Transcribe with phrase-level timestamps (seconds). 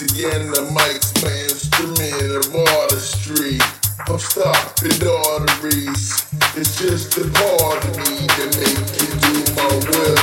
[0.00, 3.58] Again, the Mike's man's instrument of artistry.
[4.06, 6.24] I'm stopping arteries.
[6.54, 10.17] It's just a part of me that make you do my will.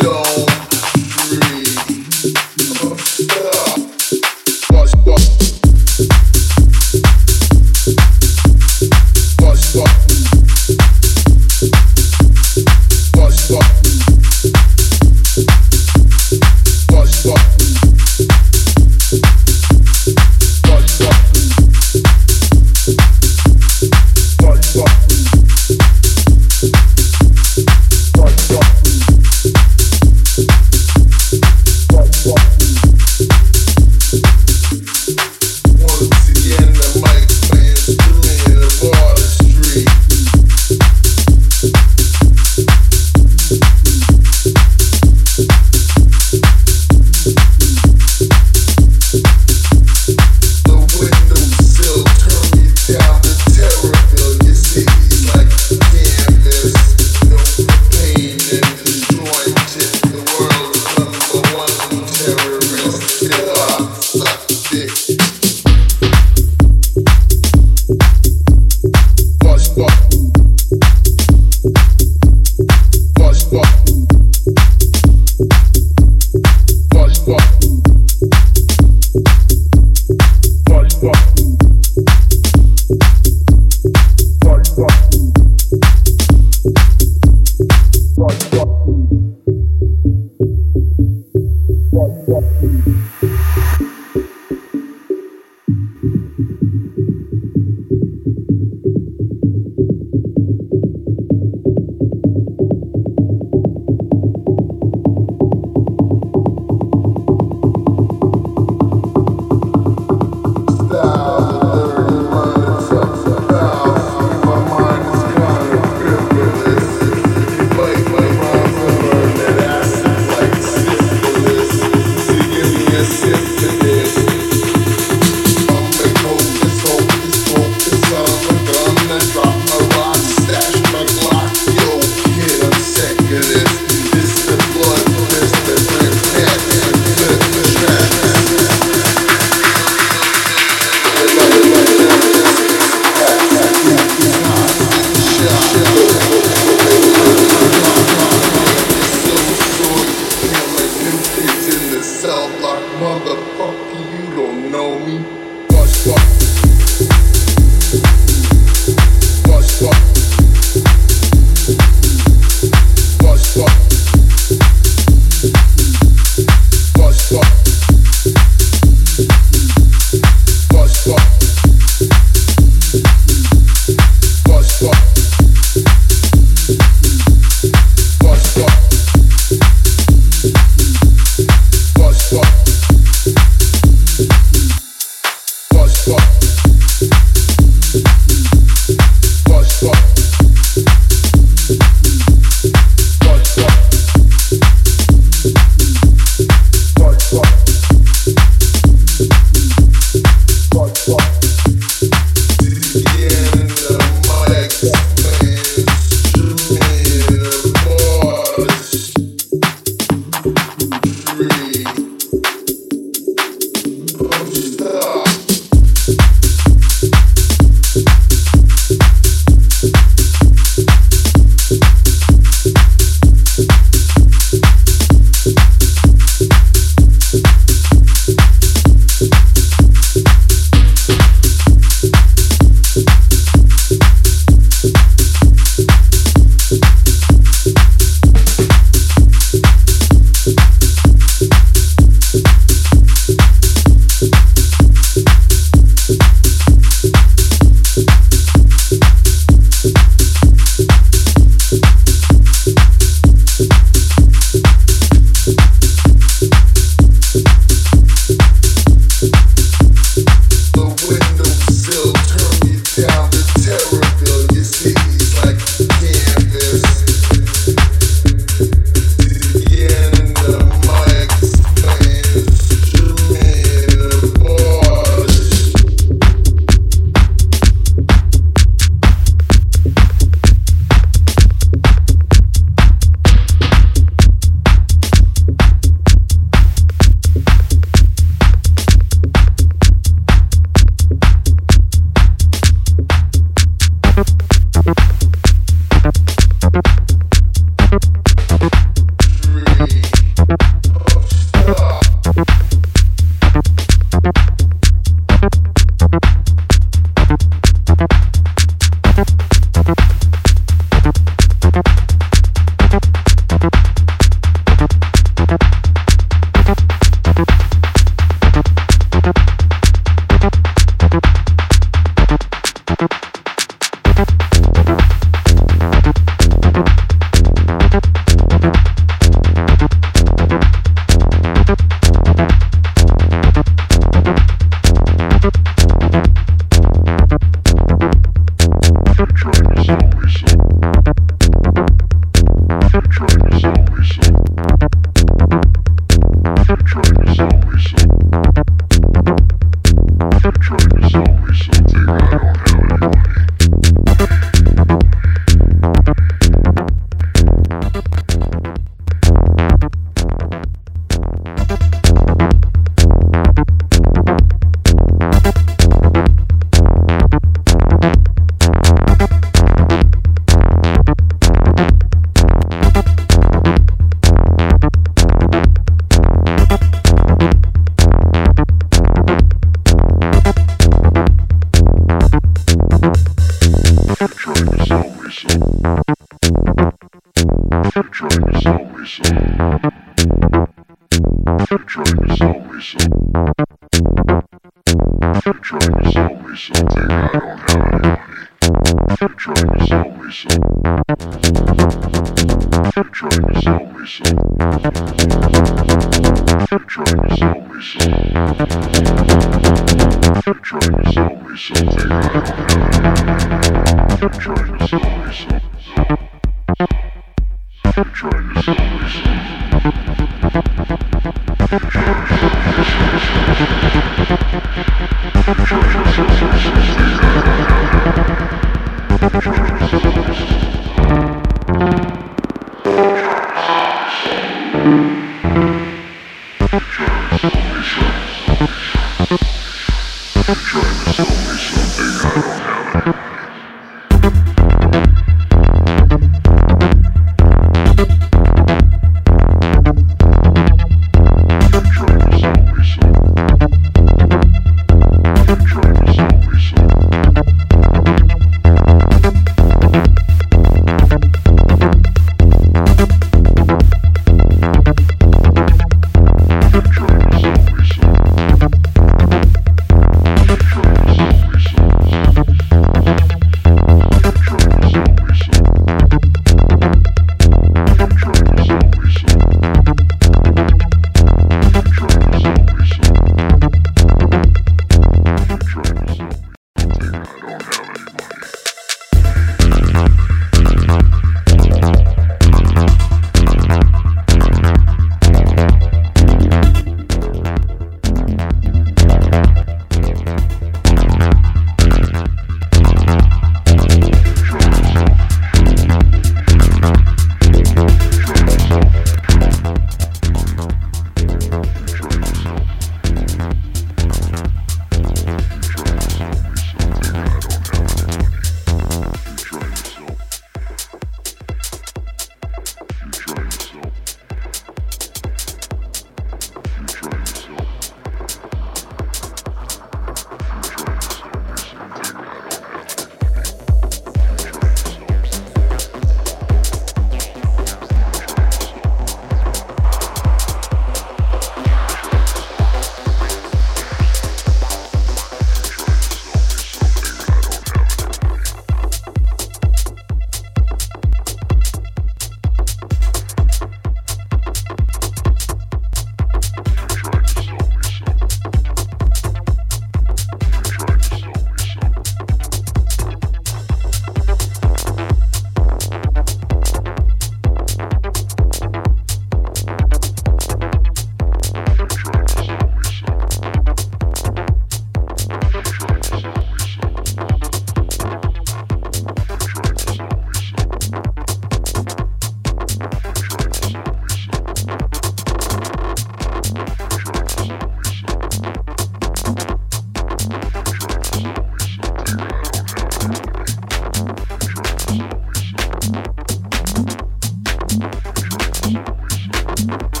[599.60, 600.00] Yeah.